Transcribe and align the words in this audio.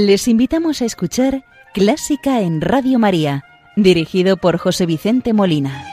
Les 0.00 0.28
invitamos 0.28 0.80
a 0.80 0.86
escuchar 0.86 1.44
Clásica 1.74 2.40
en 2.40 2.62
Radio 2.62 2.98
María, 2.98 3.44
dirigido 3.76 4.38
por 4.38 4.56
José 4.56 4.86
Vicente 4.86 5.34
Molina. 5.34 5.84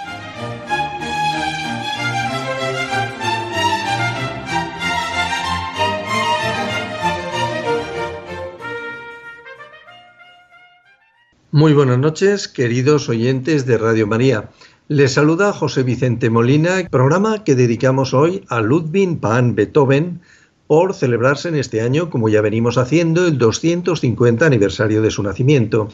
Muy 11.52 11.74
buenas 11.74 12.00
noches, 12.00 12.48
queridos 12.48 13.10
oyentes 13.10 13.66
de 13.66 13.78
Radio 13.78 14.08
María. 14.08 14.52
Les 14.88 15.12
saluda 15.12 15.52
José 15.52 15.84
Vicente 15.84 16.30
Molina, 16.30 16.88
programa 16.90 17.44
que 17.44 17.56
dedicamos 17.56 18.14
hoy 18.14 18.46
a 18.48 18.62
Ludwig 18.62 19.20
van 19.20 19.54
Beethoven 19.54 20.22
por 20.68 20.94
celebrarse 20.94 21.50
en 21.50 21.56
este 21.56 21.82
año, 21.82 22.10
como 22.10 22.30
ya 22.30 22.42
venimos 22.42 22.78
haciendo, 22.78 23.26
el 23.26 23.38
250 23.38 24.46
aniversario 24.46 25.02
de 25.02 25.12
su 25.12 25.24
nacimiento. 25.24 25.90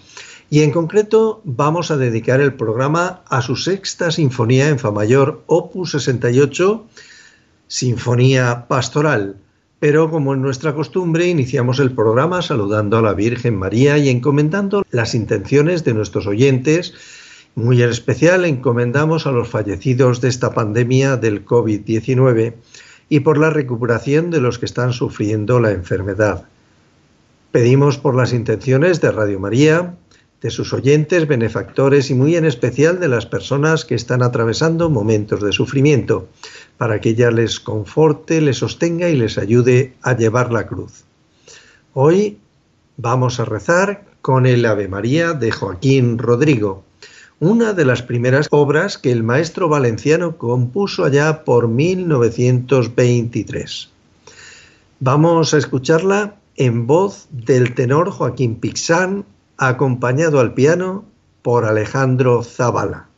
Y 0.49 0.61
en 0.61 0.71
concreto 0.71 1.41
vamos 1.45 1.91
a 1.91 1.97
dedicar 1.97 2.41
el 2.41 2.55
programa 2.55 3.21
a 3.27 3.41
su 3.41 3.55
sexta 3.55 4.11
sinfonía 4.11 4.69
en 4.69 4.79
Fa 4.79 4.91
mayor, 4.91 5.43
opus 5.47 5.91
68, 5.91 6.85
Sinfonía 7.67 8.65
Pastoral. 8.67 9.37
Pero 9.79 10.09
como 10.09 10.33
en 10.33 10.41
nuestra 10.41 10.73
costumbre, 10.73 11.27
iniciamos 11.27 11.79
el 11.79 11.91
programa 11.91 12.41
saludando 12.41 12.97
a 12.97 13.01
la 13.01 13.13
Virgen 13.13 13.57
María 13.57 13.97
y 13.97 14.09
encomendando 14.09 14.85
las 14.91 15.13
intenciones 15.13 15.83
de 15.83 15.93
nuestros 15.93 16.25
oyentes. 16.25 16.93
Muy 17.55 17.81
en 17.83 17.89
especial 17.89 18.45
encomendamos 18.45 19.27
a 19.27 19.31
los 19.31 19.49
fallecidos 19.49 20.21
de 20.21 20.29
esta 20.29 20.53
pandemia 20.53 21.17
del 21.17 21.45
COVID-19 21.45 22.53
y 23.09 23.21
por 23.21 23.37
la 23.37 23.49
recuperación 23.49 24.31
de 24.31 24.41
los 24.41 24.59
que 24.59 24.65
están 24.65 24.93
sufriendo 24.93 25.59
la 25.59 25.71
enfermedad. 25.71 26.45
Pedimos 27.51 27.97
por 27.97 28.15
las 28.15 28.33
intenciones 28.33 29.01
de 29.01 29.11
Radio 29.11 29.39
María, 29.39 29.95
de 30.41 30.49
sus 30.49 30.73
oyentes, 30.73 31.27
benefactores 31.27 32.09
y 32.09 32.15
muy 32.15 32.35
en 32.35 32.43
especial 32.43 32.99
de 32.99 33.07
las 33.07 33.25
personas 33.25 33.85
que 33.85 33.95
están 33.95 34.21
atravesando 34.21 34.89
momentos 34.89 35.41
de 35.41 35.53
sufrimiento 35.53 36.27
para 36.77 36.99
que 36.99 37.09
ella 37.09 37.31
les 37.31 37.61
conforte, 37.61 38.41
les 38.41 38.57
sostenga 38.57 39.07
y 39.07 39.15
les 39.15 39.37
ayude 39.37 39.93
a 40.01 40.17
llevar 40.17 40.51
la 40.51 40.67
cruz. 40.67 41.05
Hoy 41.93 42.39
vamos 42.97 43.39
a 43.39 43.45
rezar 43.45 44.03
con 44.21 44.45
el 44.45 44.65
Ave 44.65 44.87
María 44.87 45.33
de 45.33 45.51
Joaquín 45.51 46.17
Rodrigo, 46.17 46.83
una 47.45 47.73
de 47.73 47.83
las 47.83 48.01
primeras 48.01 48.47
obras 48.51 48.97
que 48.97 49.11
el 49.11 49.23
maestro 49.23 49.67
valenciano 49.67 50.37
compuso 50.37 51.03
allá 51.03 51.43
por 51.43 51.67
1923. 51.67 53.89
Vamos 54.99 55.53
a 55.53 55.57
escucharla 55.57 56.35
en 56.55 56.87
voz 56.87 57.27
del 57.31 57.75
tenor 57.75 58.11
Joaquín 58.11 58.55
Pixán, 58.55 59.25
acompañado 59.57 60.39
al 60.39 60.53
piano 60.53 61.03
por 61.41 61.65
Alejandro 61.65 62.43
Zavala. 62.43 63.09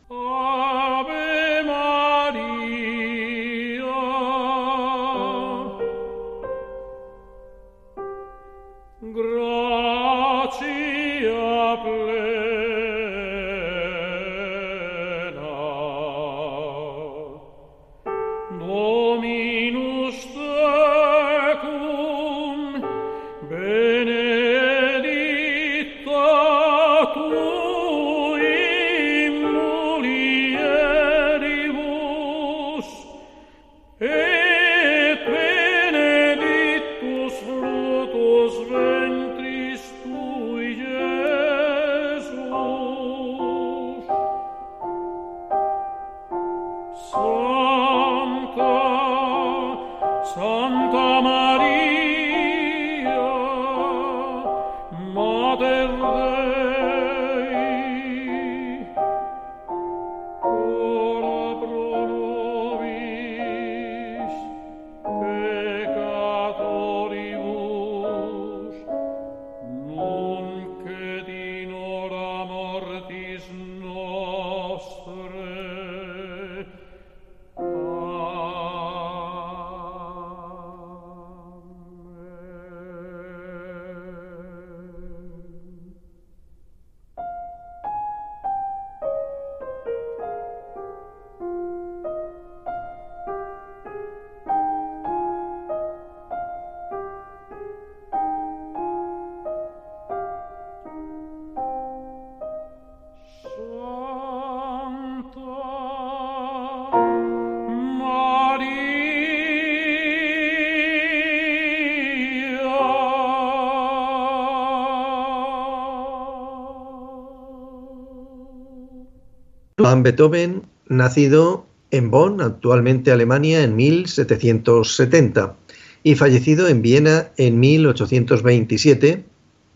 Van 119.86 120.02
Beethoven, 120.02 120.64
nacido 120.88 121.68
en 121.92 122.10
Bonn, 122.10 122.42
actualmente 122.42 123.12
Alemania, 123.12 123.62
en 123.62 123.76
1770 123.76 125.58
y 126.02 126.16
fallecido 126.16 126.68
en 126.68 126.82
Viena 126.82 127.30
en 127.38 127.60
1827, 127.60 129.26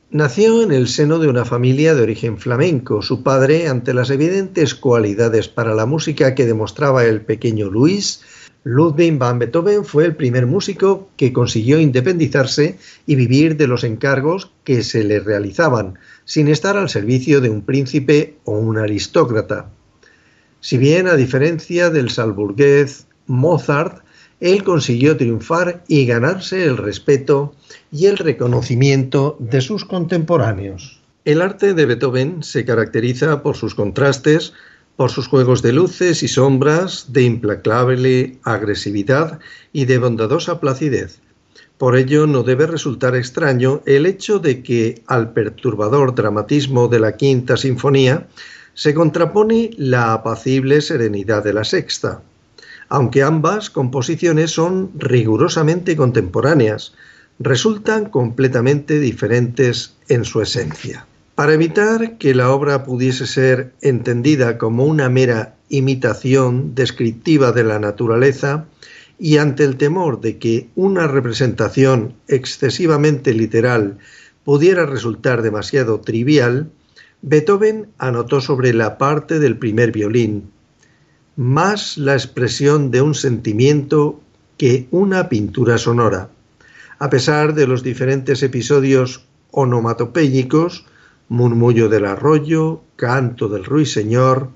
nació 0.09 0.64
en 0.64 0.72
el 0.72 0.88
seno 0.88 1.19
de 1.19 1.28
una 1.28 1.46
familia 1.46 1.94
de 1.94 2.02
origen 2.02 2.40
flamenco. 2.40 3.03
Su 3.03 3.22
padre, 3.22 3.68
ante 3.68 3.94
las 3.94 4.09
evidentes 4.09 4.74
cualidades 4.74 5.48
para 5.48 5.75
la 5.75 5.86
música 5.86 6.34
que 6.34 6.48
demostraba 6.48 7.06
el 7.06 7.22
pequeño 7.22 7.69
Luis, 7.69 8.24
Ludwig 8.64 9.16
van 9.19 9.38
Beethoven 9.38 9.86
fue 9.86 10.06
el 10.06 10.16
primer 10.16 10.48
músico 10.48 11.07
que 11.18 11.31
consiguió 11.31 11.80
independizarse 11.80 12.80
y 13.06 13.16
vivir 13.16 13.57
de 13.57 13.68
los 13.68 13.83
encargos 13.83 14.51
que 14.63 14.81
se 14.81 15.04
le 15.04 15.19
realizaban, 15.19 16.00
sin 16.25 16.48
estar 16.48 16.78
al 16.78 16.89
servicio 16.89 17.42
de 17.42 17.51
un 17.51 17.62
príncipe 17.62 18.38
o 18.45 18.54
un 18.57 18.80
aristócrata. 18.80 19.69
Si 20.61 20.77
bien, 20.77 21.07
a 21.07 21.15
diferencia 21.15 21.89
del 21.89 22.09
salburgués 22.09 23.07
Mozart, 23.27 24.03
él 24.39 24.63
consiguió 24.63 25.17
triunfar 25.17 25.83
y 25.88 26.06
ganarse 26.06 26.63
el 26.65 26.77
respeto 26.77 27.53
y 27.91 28.06
el 28.06 28.17
reconocimiento 28.17 29.38
de 29.39 29.61
sus 29.61 29.85
contemporáneos. 29.85 31.01
El 31.25 31.41
arte 31.41 31.73
de 31.73 31.85
Beethoven 31.85 32.44
se 32.44 32.65
caracteriza 32.65 33.44
por 33.44 33.57
sus 33.57 33.75
contrastes, 33.75 34.53
por 34.95 35.11
sus 35.11 35.27
juegos 35.27 35.61
de 35.61 35.73
luces 35.73 36.23
y 36.23 36.27
sombras, 36.27 37.11
de 37.13 37.23
implacable 37.23 38.38
agresividad 38.44 39.39
y 39.71 39.85
de 39.85 39.97
bondadosa 39.97 40.59
placidez. 40.59 41.21
Por 41.77 41.95
ello 41.95 42.27
no 42.27 42.44
debe 42.44 42.67
resultar 42.67 43.15
extraño 43.15 43.81
el 43.85 44.06
hecho 44.06 44.39
de 44.39 44.61
que 44.63 45.01
al 45.07 45.31
perturbador 45.31 46.15
dramatismo 46.15 46.89
de 46.89 47.00
la 47.00 47.15
Quinta 47.15 47.56
Sinfonía 47.56 48.27
se 48.80 48.94
contrapone 48.94 49.72
la 49.76 50.14
apacible 50.14 50.80
serenidad 50.80 51.44
de 51.44 51.52
la 51.52 51.66
sexta, 51.66 52.22
aunque 52.88 53.24
ambas 53.24 53.70
composiciones 53.70 54.52
son 54.52 54.92
rigurosamente 54.96 55.98
contemporáneas, 55.98 56.94
resultan 57.40 58.06
completamente 58.06 59.02
diferentes 59.02 59.96
en 60.08 60.24
su 60.24 60.42
esencia. 60.42 61.06
Para 61.36 61.56
evitar 61.56 62.18
que 62.18 62.34
la 62.34 62.52
obra 62.52 62.86
pudiese 62.86 63.28
ser 63.28 63.74
entendida 63.81 64.58
como 64.58 64.86
una 64.86 65.10
mera 65.10 65.56
imitación 65.68 66.74
descriptiva 66.74 67.52
de 67.52 67.66
la 67.66 67.80
naturaleza, 67.80 68.64
y 69.20 69.40
ante 69.40 69.66
el 69.66 69.76
temor 69.76 70.22
de 70.22 70.38
que 70.38 70.70
una 70.76 71.06
representación 71.06 72.14
excesivamente 72.30 73.34
literal 73.34 73.98
pudiera 74.46 74.86
resultar 74.86 75.42
demasiado 75.42 76.00
trivial, 76.00 76.72
Beethoven 77.21 77.89
anotó 77.98 78.39
sobre 78.39 78.74
la 78.74 78.98
parte 78.98 79.39
del 79.39 79.57
primer 79.57 79.92
violín, 79.92 80.51
más 81.36 81.98
la 81.98 82.13
expresión 82.13 82.92
de 82.92 83.01
un 83.01 83.13
sentimiento 83.13 84.21
que 84.57 84.88
una 84.92 85.27
pintura 85.27 85.77
sonora. 85.77 86.30
A 86.98 87.10
pesar 87.10 87.54
de 87.54 87.68
los 87.68 87.83
diferentes 87.83 88.42
episodios 88.42 89.25
onomatopéyicos, 89.51 90.86
murmullo 91.27 91.89
del 91.89 92.06
arroyo, 92.06 92.81
canto 92.95 93.50
del 93.50 93.66
ruiseñor, 93.66 94.50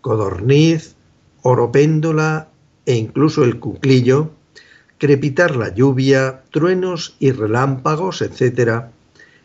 codorniz, 0.00 0.94
oropéndola 1.42 2.48
e 2.84 2.96
incluso 2.96 3.44
el 3.44 3.58
cuclillo, 3.58 4.30
crepitar 4.98 5.56
la 5.56 5.74
lluvia, 5.74 6.42
truenos 6.50 7.16
y 7.18 7.30
relámpagos, 7.30 8.22
etc., 8.22 8.86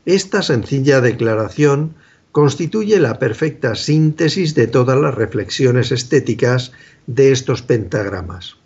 esta 0.05 0.41
sencilla 0.41 1.01
declaración 1.01 1.95
constituye 2.37 2.99
la 2.99 3.17
perfecta 3.17 3.73
síntesis 3.73 4.53
de 4.53 4.67
todas 4.67 4.95
las 5.01 5.15
reflexiones 5.15 5.91
estéticas 5.91 6.71
de 7.07 7.31
estos 7.31 7.63
pentagramas. 7.63 8.57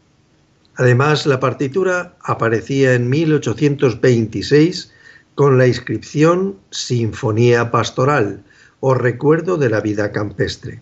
Además, 0.76 1.26
la 1.26 1.40
partitura 1.40 2.18
aparecía 2.22 2.96
en 2.96 3.10
1826 3.10 4.92
con 5.36 5.58
la 5.58 5.68
inscripción 5.68 6.58
Sinfonía 6.70 7.72
Pastoral 7.72 8.44
o 8.82 8.94
Recuerdo 8.94 9.56
de 9.56 9.70
la 9.70 9.80
Vida 9.80 10.12
Campestre. 10.12 10.82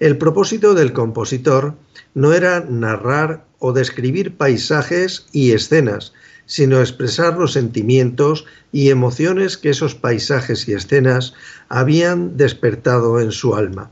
El 0.00 0.18
propósito 0.18 0.74
del 0.74 0.92
compositor 0.92 1.76
no 2.14 2.32
era 2.32 2.58
narrar 2.68 3.44
o 3.60 3.72
describir 3.72 4.36
paisajes 4.36 5.28
y 5.30 5.52
escenas, 5.52 6.12
sino 6.50 6.80
expresar 6.80 7.38
los 7.38 7.52
sentimientos 7.52 8.44
y 8.72 8.90
emociones 8.90 9.56
que 9.56 9.70
esos 9.70 9.94
paisajes 9.94 10.66
y 10.66 10.72
escenas 10.72 11.32
habían 11.68 12.36
despertado 12.36 13.20
en 13.20 13.30
su 13.30 13.54
alma. 13.54 13.88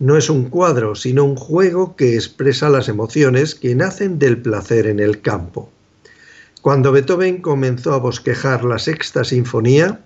No 0.00 0.16
es 0.16 0.28
un 0.28 0.50
cuadro, 0.50 0.96
sino 0.96 1.22
un 1.22 1.36
juego 1.36 1.94
que 1.94 2.16
expresa 2.16 2.68
las 2.68 2.88
emociones 2.88 3.54
que 3.54 3.76
nacen 3.76 4.18
del 4.18 4.38
placer 4.42 4.88
en 4.88 4.98
el 4.98 5.20
campo. 5.20 5.70
Cuando 6.62 6.90
Beethoven 6.90 7.40
comenzó 7.42 7.94
a 7.94 7.98
bosquejar 7.98 8.64
la 8.64 8.80
sexta 8.80 9.22
sinfonía, 9.22 10.00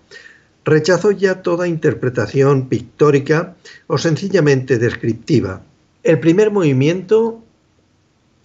rechazó 0.66 1.10
ya 1.10 1.40
toda 1.40 1.68
interpretación 1.68 2.68
pictórica 2.68 3.56
o 3.86 3.96
sencillamente 3.96 4.76
descriptiva. 4.76 5.62
El 6.02 6.20
primer 6.20 6.50
movimiento, 6.50 7.42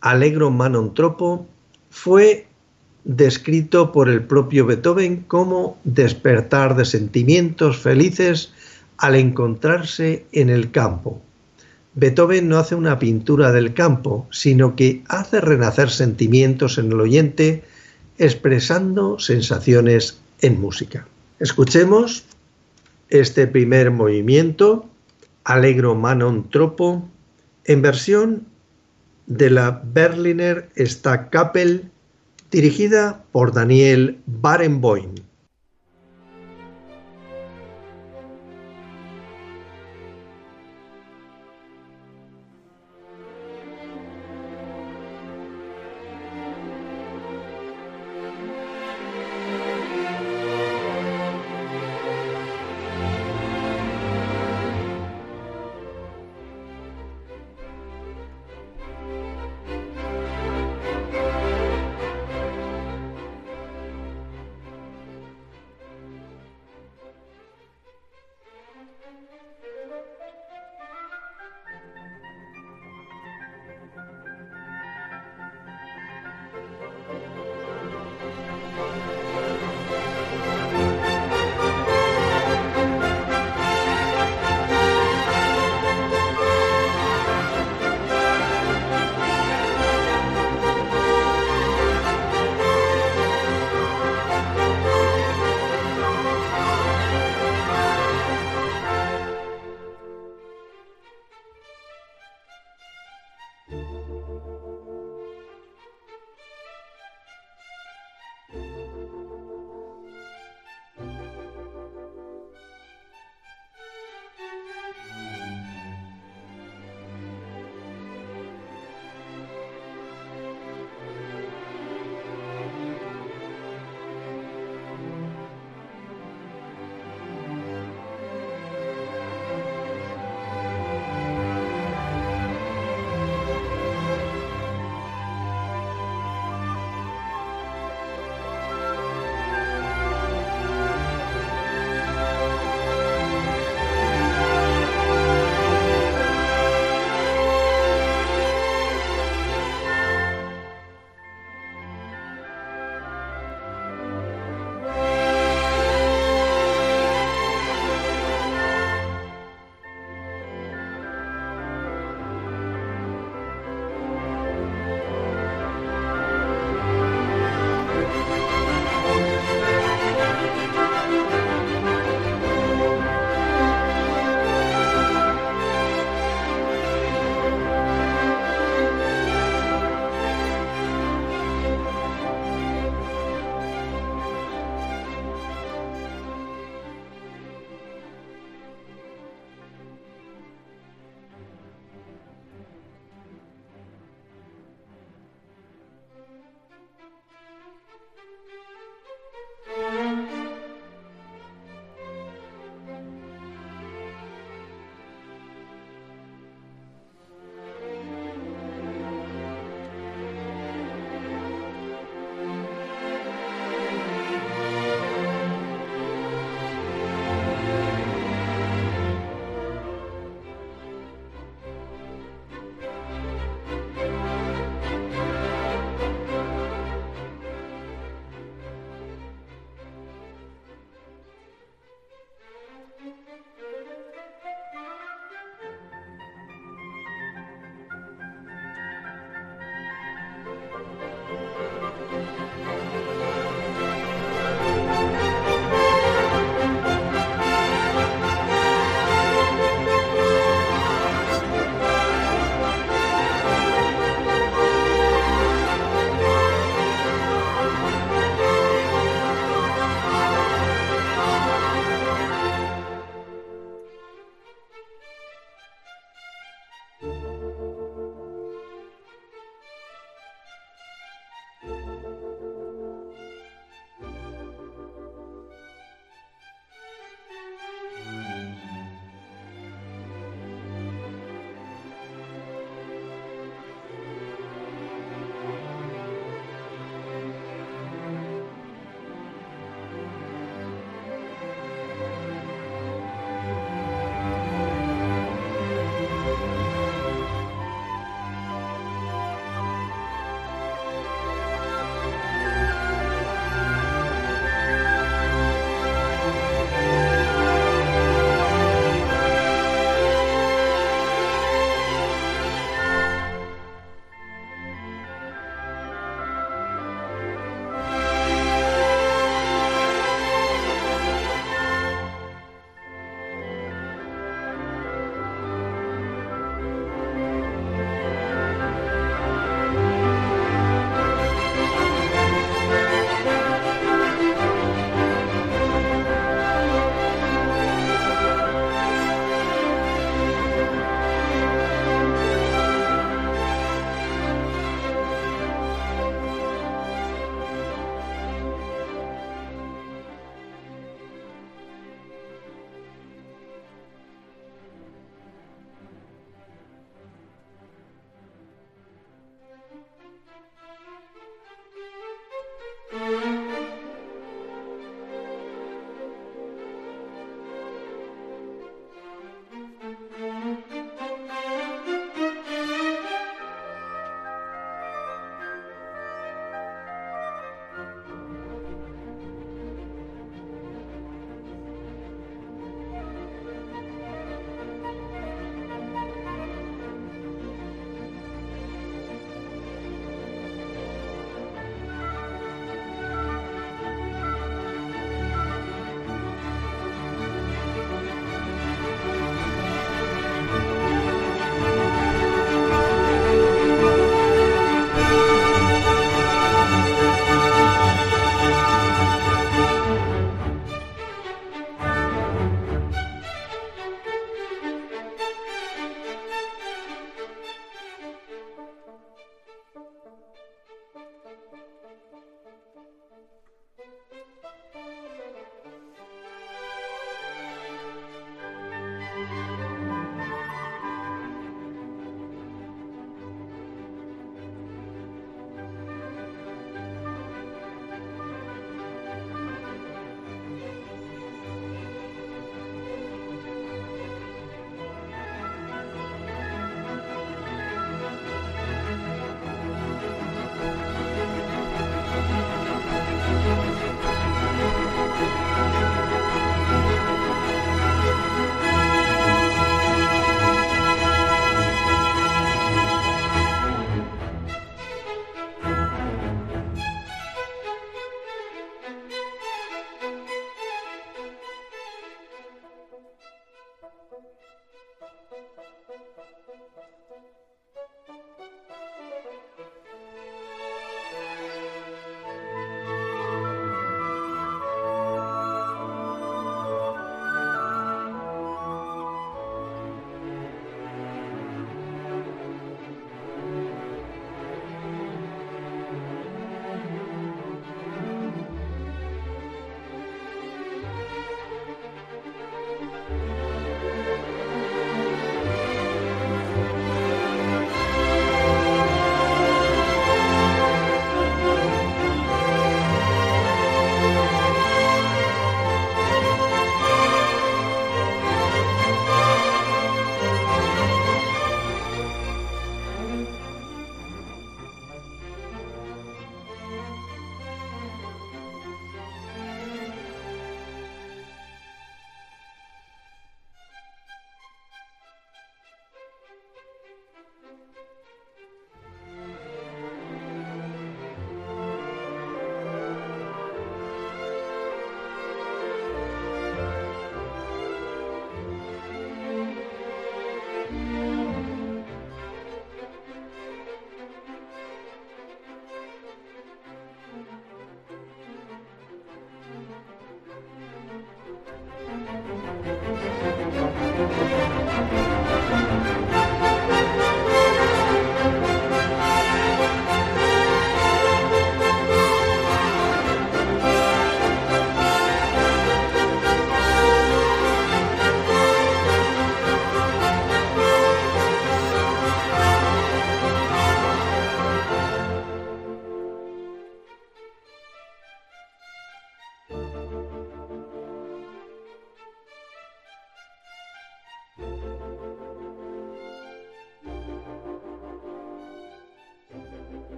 Allegro 0.00 0.50
Manon 0.50 0.94
Tropo, 0.94 1.46
fue 1.90 2.46
descrito 3.04 3.92
por 3.92 4.08
el 4.08 4.22
propio 4.22 4.66
Beethoven 4.66 5.24
como 5.26 5.78
despertar 5.84 6.76
de 6.76 6.84
sentimientos 6.84 7.78
felices 7.78 8.52
al 8.98 9.14
encontrarse 9.14 10.26
en 10.32 10.50
el 10.50 10.70
campo. 10.70 11.20
Beethoven 11.94 12.48
no 12.48 12.58
hace 12.58 12.74
una 12.74 12.98
pintura 12.98 13.52
del 13.52 13.74
campo, 13.74 14.28
sino 14.30 14.76
que 14.76 15.02
hace 15.08 15.40
renacer 15.40 15.90
sentimientos 15.90 16.78
en 16.78 16.92
el 16.92 17.00
oyente 17.00 17.64
expresando 18.18 19.18
sensaciones 19.18 20.20
en 20.40 20.60
música. 20.60 21.06
Escuchemos 21.40 22.24
este 23.08 23.46
primer 23.46 23.90
movimiento, 23.90 24.86
Allegro 25.44 25.94
Manon 25.94 26.48
Tropo, 26.50 27.08
en 27.64 27.82
versión 27.82 28.46
de 29.26 29.50
la 29.50 29.82
Berliner 29.84 30.68
Stadtkapelle 30.76 31.84
dirigida 32.50 33.24
por 33.32 33.52
Daniel 33.52 34.18
Barenboim. 34.26 35.14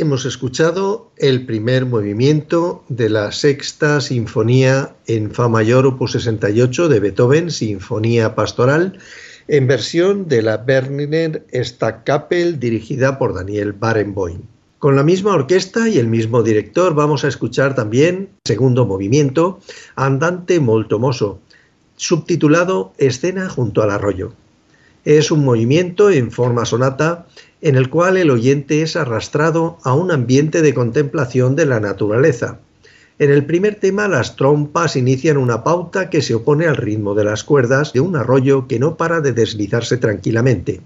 Hemos 0.00 0.26
escuchado 0.26 1.10
el 1.16 1.44
primer 1.44 1.84
movimiento 1.84 2.84
de 2.88 3.08
la 3.08 3.32
sexta 3.32 4.00
sinfonía 4.00 4.94
en 5.08 5.32
Fa 5.32 5.48
mayor 5.48 5.86
opus 5.86 6.12
68 6.12 6.88
de 6.88 7.00
Beethoven, 7.00 7.50
Sinfonía 7.50 8.36
Pastoral, 8.36 9.00
en 9.48 9.66
versión 9.66 10.28
de 10.28 10.42
la 10.42 10.58
Berliner 10.58 11.44
Stadtkapelle 11.52 12.58
dirigida 12.60 13.18
por 13.18 13.34
Daniel 13.34 13.72
Barenboim. 13.72 14.42
Con 14.78 14.94
la 14.94 15.02
misma 15.02 15.34
orquesta 15.34 15.88
y 15.88 15.98
el 15.98 16.06
mismo 16.06 16.44
director 16.44 16.94
vamos 16.94 17.24
a 17.24 17.28
escuchar 17.28 17.74
también, 17.74 18.28
segundo 18.44 18.86
movimiento, 18.86 19.58
Andante 19.96 20.60
molto 20.60 21.00
moso, 21.00 21.40
subtitulado 21.96 22.92
Escena 22.98 23.48
junto 23.48 23.82
al 23.82 23.90
arroyo. 23.90 24.32
Es 25.08 25.30
un 25.30 25.42
movimiento 25.42 26.10
en 26.10 26.30
forma 26.30 26.66
sonata 26.66 27.24
en 27.62 27.76
el 27.76 27.88
cual 27.88 28.18
el 28.18 28.30
oyente 28.30 28.82
es 28.82 28.94
arrastrado 28.94 29.78
a 29.82 29.94
un 29.94 30.10
ambiente 30.10 30.60
de 30.60 30.74
contemplación 30.74 31.56
de 31.56 31.64
la 31.64 31.80
naturaleza. 31.80 32.58
En 33.18 33.30
el 33.30 33.46
primer 33.46 33.76
tema 33.76 34.06
las 34.06 34.36
trompas 34.36 34.96
inician 34.96 35.38
una 35.38 35.64
pauta 35.64 36.10
que 36.10 36.20
se 36.20 36.34
opone 36.34 36.66
al 36.66 36.76
ritmo 36.76 37.14
de 37.14 37.24
las 37.24 37.42
cuerdas 37.42 37.94
de 37.94 38.00
un 38.00 38.16
arroyo 38.16 38.68
que 38.68 38.78
no 38.78 38.98
para 38.98 39.22
de 39.22 39.32
deslizarse 39.32 39.96
tranquilamente. 39.96 40.82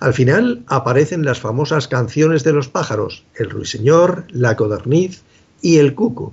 Al 0.00 0.14
final 0.14 0.64
aparecen 0.66 1.22
las 1.22 1.38
famosas 1.38 1.88
canciones 1.88 2.44
de 2.44 2.54
los 2.54 2.68
pájaros, 2.68 3.26
el 3.34 3.50
ruiseñor, 3.50 4.24
la 4.30 4.56
codorniz 4.56 5.24
y 5.60 5.76
el 5.76 5.94
cuco. 5.94 6.32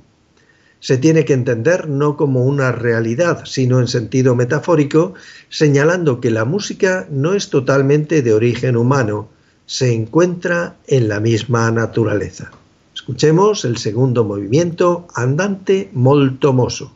Se 0.80 0.98
tiene 0.98 1.26
que 1.26 1.34
entender 1.34 1.90
no 1.90 2.16
como 2.16 2.46
una 2.46 2.72
realidad, 2.72 3.44
sino 3.46 3.80
en 3.80 3.88
sentido 3.88 4.36
metafórico, 4.36 5.14
señalando 5.50 6.22
que 6.22 6.32
la 6.32 6.46
música 6.46 7.08
no 7.10 7.34
es 7.34 7.50
totalmente 7.50 8.22
de 8.22 8.34
origen 8.34 8.78
humano, 8.78 9.30
se 9.66 9.94
encuentra 9.94 10.78
en 10.88 11.10
la 11.10 11.20
misma 11.20 11.70
naturaleza. 11.72 12.52
Escuchemos 12.96 13.66
el 13.66 13.78
segundo 13.78 14.24
movimiento, 14.24 15.08
Andante 15.14 15.90
molto 15.94 16.54
moso. 16.54 16.96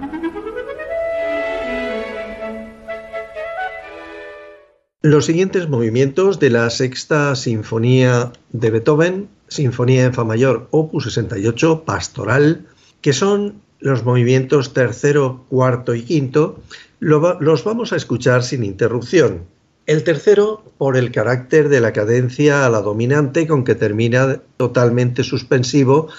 Los 5.03 5.25
siguientes 5.25 5.67
movimientos 5.67 6.39
de 6.39 6.51
la 6.51 6.69
sexta 6.69 7.35
sinfonía 7.35 8.31
de 8.51 8.69
Beethoven, 8.69 9.29
Sinfonía 9.47 10.05
en 10.05 10.13
Fa 10.13 10.23
mayor, 10.23 10.67
opus 10.69 11.05
68, 11.05 11.85
pastoral, 11.85 12.67
que 13.01 13.11
son 13.11 13.63
los 13.79 14.05
movimientos 14.05 14.73
tercero, 14.73 15.43
cuarto 15.49 15.95
y 15.95 16.03
quinto, 16.03 16.61
los 16.99 17.63
vamos 17.63 17.93
a 17.93 17.95
escuchar 17.95 18.43
sin 18.43 18.63
interrupción. 18.63 19.45
El 19.87 20.03
tercero, 20.03 20.63
por 20.77 20.95
el 20.95 21.11
carácter 21.11 21.69
de 21.69 21.81
la 21.81 21.93
cadencia 21.93 22.67
a 22.67 22.69
la 22.69 22.81
dominante 22.81 23.47
con 23.47 23.63
que 23.63 23.73
termina 23.73 24.39
totalmente 24.57 25.23
suspensivo 25.23 26.09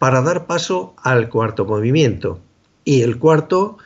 para 0.00 0.20
dar 0.20 0.48
paso 0.48 0.96
al 1.00 1.28
cuarto 1.28 1.64
movimiento. 1.64 2.40
Y 2.84 3.02
el 3.02 3.20
cuarto, 3.20 3.78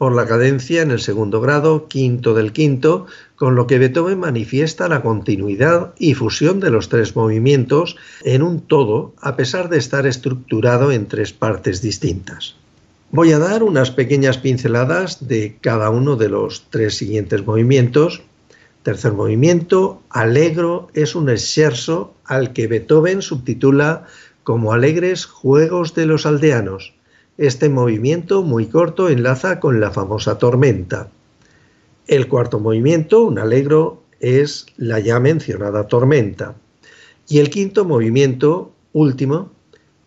por 0.00 0.14
la 0.14 0.24
cadencia 0.24 0.80
en 0.80 0.92
el 0.92 1.00
segundo 1.00 1.42
grado, 1.42 1.86
quinto 1.86 2.32
del 2.32 2.54
quinto, 2.54 3.04
con 3.36 3.54
lo 3.54 3.66
que 3.66 3.76
Beethoven 3.76 4.18
manifiesta 4.18 4.88
la 4.88 5.02
continuidad 5.02 5.92
y 5.98 6.14
fusión 6.14 6.58
de 6.58 6.70
los 6.70 6.88
tres 6.88 7.14
movimientos 7.16 7.96
en 8.24 8.42
un 8.42 8.62
todo, 8.62 9.12
a 9.20 9.36
pesar 9.36 9.68
de 9.68 9.76
estar 9.76 10.06
estructurado 10.06 10.90
en 10.90 11.06
tres 11.06 11.34
partes 11.34 11.82
distintas. 11.82 12.56
Voy 13.10 13.32
a 13.32 13.38
dar 13.38 13.62
unas 13.62 13.90
pequeñas 13.90 14.38
pinceladas 14.38 15.28
de 15.28 15.58
cada 15.60 15.90
uno 15.90 16.16
de 16.16 16.30
los 16.30 16.64
tres 16.70 16.96
siguientes 16.96 17.44
movimientos. 17.44 18.22
Tercer 18.82 19.12
movimiento, 19.12 20.00
Alegro 20.08 20.88
es 20.94 21.14
un 21.14 21.28
exerso 21.28 22.14
al 22.24 22.54
que 22.54 22.68
Beethoven 22.68 23.20
subtitula 23.20 24.06
como 24.44 24.72
Alegres 24.72 25.26
Juegos 25.26 25.94
de 25.94 26.06
los 26.06 26.24
Aldeanos. 26.24 26.94
Este 27.40 27.70
movimiento 27.70 28.42
muy 28.42 28.66
corto 28.66 29.08
enlaza 29.08 29.60
con 29.60 29.80
la 29.80 29.90
famosa 29.90 30.36
tormenta. 30.36 31.08
El 32.06 32.28
cuarto 32.28 32.60
movimiento, 32.60 33.24
un 33.24 33.38
alegro, 33.38 34.02
es 34.20 34.66
la 34.76 35.00
ya 35.00 35.20
mencionada 35.20 35.86
tormenta. 35.86 36.54
Y 37.26 37.38
el 37.38 37.48
quinto 37.48 37.86
movimiento, 37.86 38.72
último, 38.92 39.50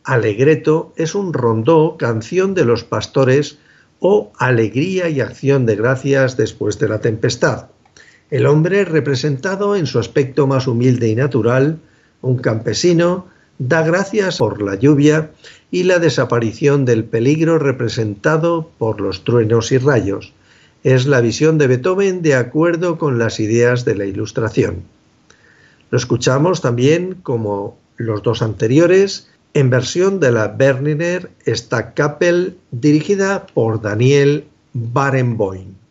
alegreto, 0.04 0.94
es 0.96 1.16
un 1.16 1.34
rondó, 1.34 1.98
canción 1.98 2.54
de 2.54 2.66
los 2.66 2.84
pastores 2.84 3.58
o 3.98 4.32
alegría 4.38 5.10
y 5.10 5.20
acción 5.20 5.66
de 5.66 5.76
gracias 5.76 6.38
después 6.38 6.78
de 6.78 6.88
la 6.88 7.02
tempestad. 7.02 7.70
El 8.30 8.46
hombre 8.46 8.86
representado 8.86 9.76
en 9.76 9.88
su 9.88 9.98
aspecto 9.98 10.46
más 10.46 10.68
humilde 10.68 11.08
y 11.08 11.16
natural, 11.16 11.80
un 12.22 12.38
campesino, 12.38 13.26
da 13.60 13.84
gracias 13.84 14.38
por 14.38 14.62
la 14.62 14.76
lluvia 14.76 15.32
y 15.72 15.84
la 15.84 16.00
desaparición 16.00 16.86
del 16.86 17.04
peligro 17.04 17.60
representado 17.60 18.70
por 18.78 19.02
los 19.02 19.24
truenos 19.24 19.72
y 19.72 19.78
rayos. 19.78 20.34
Es 20.84 21.06
la 21.06 21.22
visión 21.22 21.58
de 21.58 21.68
Beethoven 21.68 22.22
de 22.22 22.36
acuerdo 22.36 22.98
con 22.98 23.18
las 23.18 23.40
ideas 23.40 23.86
de 23.86 23.96
la 23.96 24.06
Ilustración. 24.06 24.84
Lo 25.90 25.98
escuchamos 25.98 26.62
también 26.62 27.16
como 27.24 27.78
los 27.98 28.24
dos 28.24 28.42
anteriores 28.42 29.30
en 29.54 29.70
versión 29.70 30.20
de 30.20 30.32
la 30.32 30.48
Berliner 30.48 31.30
Stadtkapelle 31.46 32.56
dirigida 32.72 33.46
por 33.54 33.82
Daniel 33.82 34.46
Barenboim. 34.74 35.83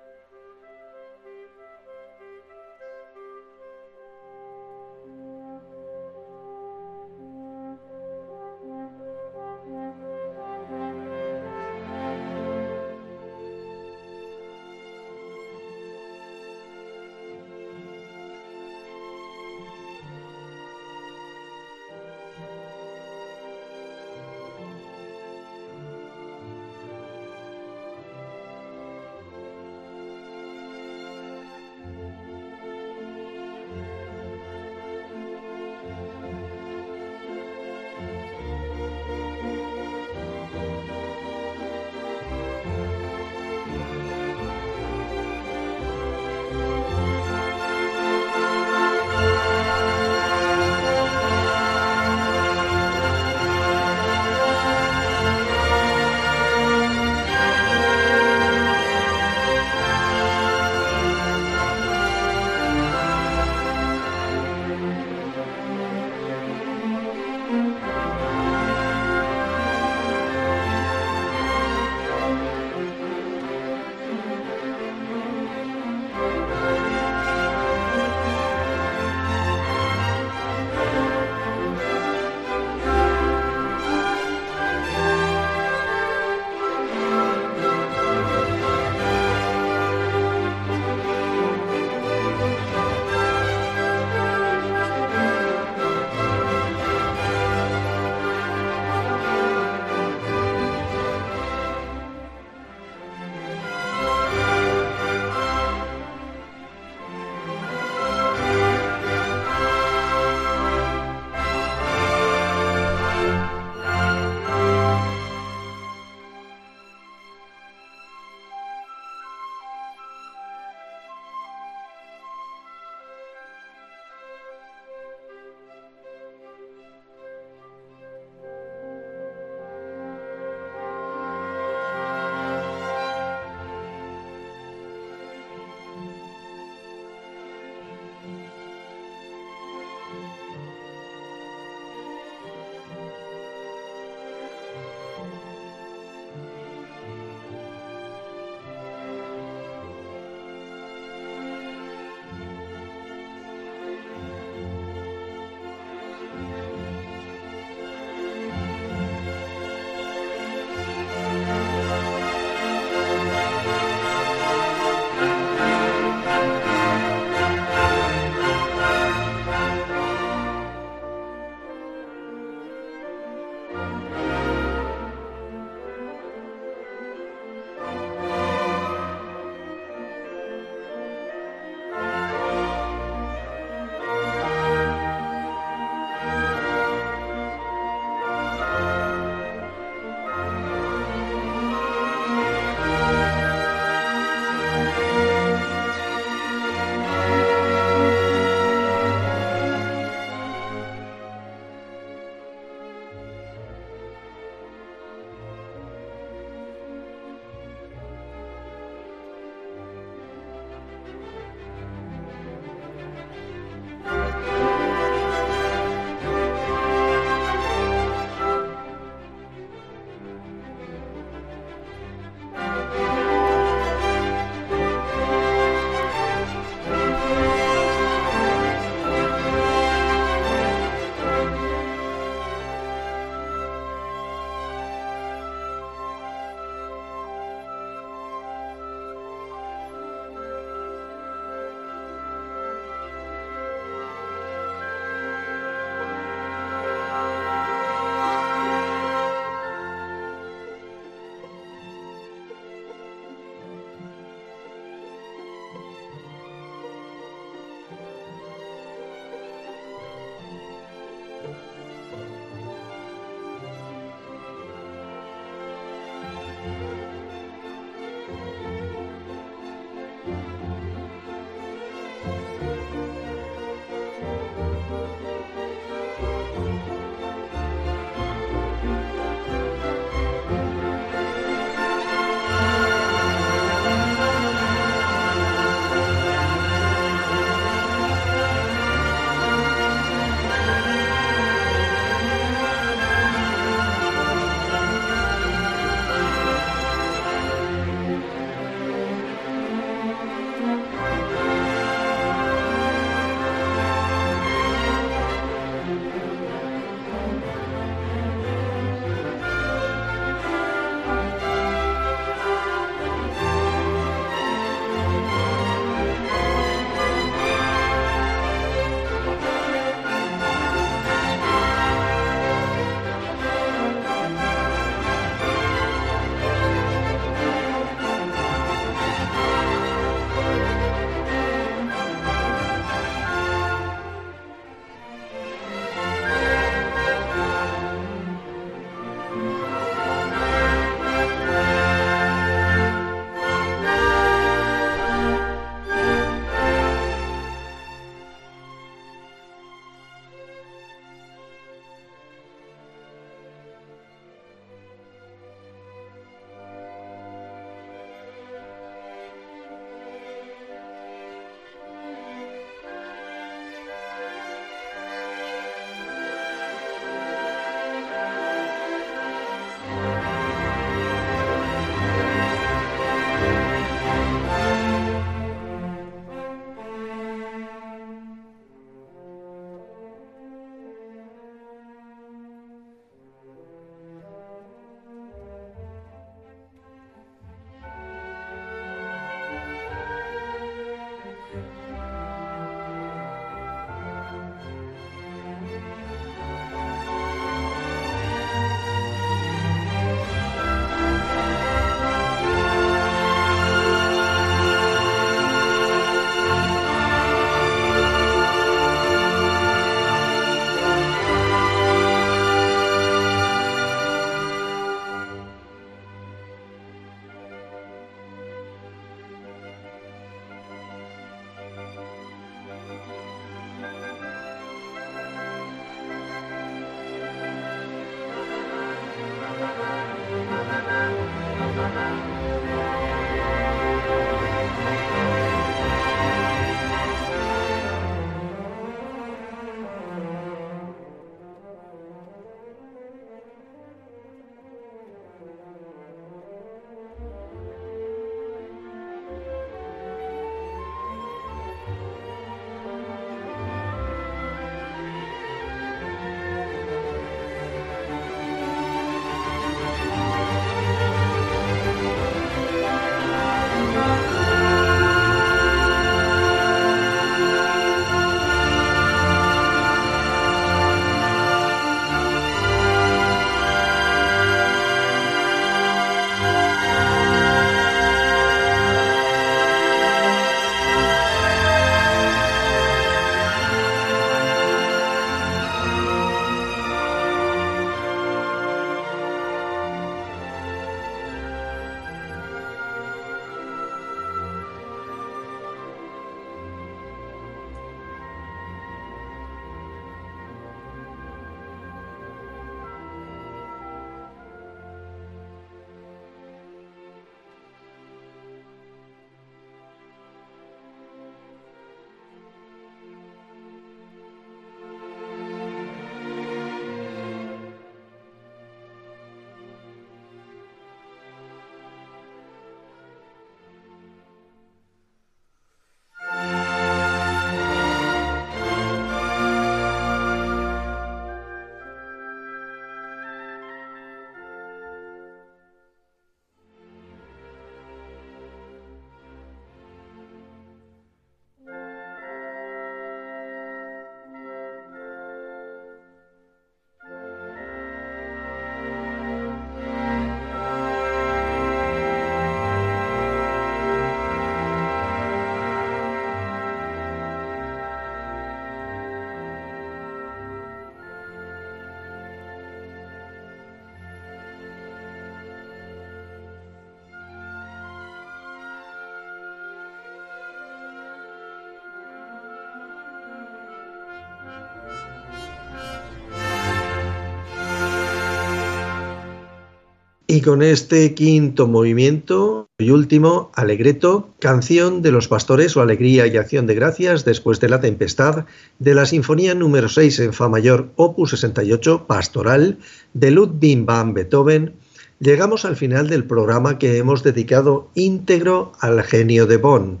Y 580.30 580.42
con 580.42 580.62
este 580.62 581.14
quinto 581.14 581.66
movimiento 581.66 582.68
y 582.76 582.90
último, 582.90 583.50
Alegreto, 583.54 584.34
canción 584.40 585.00
de 585.00 585.10
los 585.10 585.26
pastores 585.26 585.74
o 585.74 585.80
Alegría 585.80 586.26
y 586.26 586.36
Acción 586.36 586.66
de 586.66 586.74
Gracias 586.74 587.24
después 587.24 587.60
de 587.60 587.70
la 587.70 587.80
tempestad, 587.80 588.44
de 588.78 588.94
la 588.94 589.06
Sinfonía 589.06 589.54
número 589.54 589.88
6 589.88 590.20
en 590.20 590.34
Fa 590.34 590.50
mayor, 590.50 590.90
opus 590.96 591.30
68, 591.30 592.04
Pastoral, 592.06 592.76
de 593.14 593.30
Ludwig 593.30 593.86
van 593.86 594.12
Beethoven, 594.12 594.74
llegamos 595.18 595.64
al 595.64 595.76
final 595.76 596.10
del 596.10 596.24
programa 596.24 596.78
que 596.78 596.98
hemos 596.98 597.22
dedicado 597.22 597.88
íntegro 597.94 598.72
al 598.80 599.02
genio 599.04 599.46
de 599.46 599.56
Bonn 599.56 600.00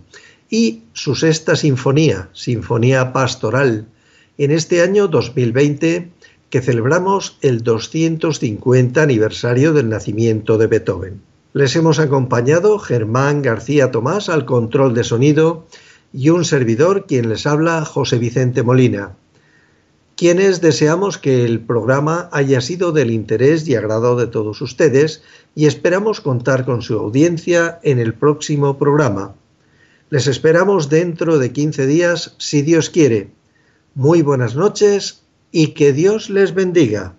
y 0.50 0.82
su 0.92 1.14
sexta 1.14 1.56
sinfonía, 1.56 2.28
Sinfonía 2.34 3.14
Pastoral, 3.14 3.86
en 4.36 4.50
este 4.50 4.82
año 4.82 5.08
2020 5.08 6.10
que 6.50 6.62
celebramos 6.62 7.36
el 7.42 7.62
250 7.62 9.02
aniversario 9.02 9.72
del 9.72 9.88
nacimiento 9.88 10.56
de 10.56 10.66
Beethoven. 10.66 11.20
Les 11.52 11.76
hemos 11.76 11.98
acompañado 11.98 12.78
Germán 12.78 13.42
García 13.42 13.90
Tomás 13.90 14.28
al 14.28 14.44
control 14.44 14.94
de 14.94 15.04
sonido 15.04 15.66
y 16.12 16.30
un 16.30 16.44
servidor 16.44 17.06
quien 17.06 17.28
les 17.28 17.46
habla 17.46 17.84
José 17.84 18.18
Vicente 18.18 18.62
Molina, 18.62 19.12
quienes 20.16 20.60
deseamos 20.60 21.18
que 21.18 21.44
el 21.44 21.60
programa 21.60 22.28
haya 22.32 22.60
sido 22.60 22.92
del 22.92 23.10
interés 23.10 23.68
y 23.68 23.74
agrado 23.74 24.16
de 24.16 24.26
todos 24.26 24.60
ustedes 24.62 25.22
y 25.54 25.66
esperamos 25.66 26.20
contar 26.20 26.64
con 26.64 26.82
su 26.82 26.98
audiencia 26.98 27.78
en 27.82 27.98
el 27.98 28.14
próximo 28.14 28.78
programa. 28.78 29.34
Les 30.10 30.26
esperamos 30.26 30.88
dentro 30.88 31.38
de 31.38 31.52
15 31.52 31.86
días, 31.86 32.34
si 32.38 32.62
Dios 32.62 32.88
quiere. 32.88 33.30
Muy 33.94 34.22
buenas 34.22 34.56
noches 34.56 35.22
y 35.50 35.68
que 35.68 35.92
Dios 35.92 36.30
les 36.30 36.54
bendiga. 36.54 37.14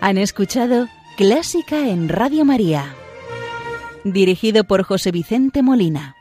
Han 0.00 0.18
escuchado 0.18 0.88
Clásica 1.16 1.88
en 1.88 2.10
Radio 2.10 2.44
María, 2.44 2.94
dirigido 4.04 4.64
por 4.64 4.82
José 4.82 5.10
Vicente 5.12 5.62
Molina. 5.62 6.14